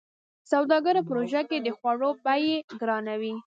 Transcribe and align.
سوداګرو 0.51 1.01
په 1.07 1.11
روژه 1.17 1.41
کې 1.49 1.57
د 1.61 1.67
خوړو 1.77 2.09
بيې 2.25 2.55
ګرانوي. 2.79 3.35